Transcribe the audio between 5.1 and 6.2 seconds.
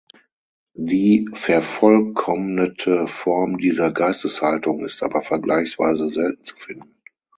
vergleichsweise